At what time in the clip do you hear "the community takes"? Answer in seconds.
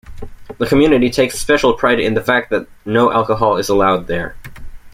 0.57-1.39